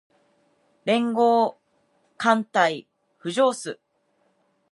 [0.83, 1.59] 連合
[2.17, 2.87] 艦隊
[3.19, 3.79] 浮上す